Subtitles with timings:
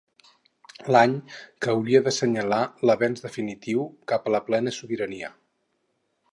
[0.95, 1.11] L'any
[1.65, 2.61] que hauria d'assenyalar
[2.91, 5.31] l'avenç definitiu cap a la plena sobirania.